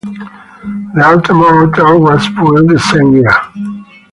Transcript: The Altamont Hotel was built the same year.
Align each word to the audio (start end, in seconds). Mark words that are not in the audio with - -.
The 0.95 1.01
Altamont 1.05 1.75
Hotel 1.75 1.99
was 1.99 2.27
built 2.29 2.67
the 2.67 2.79
same 2.79 3.17
year. 3.17 3.31